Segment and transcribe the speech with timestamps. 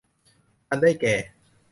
[0.69, 1.15] อันได้แก่